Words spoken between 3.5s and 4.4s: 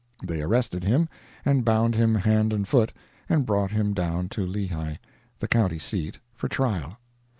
him down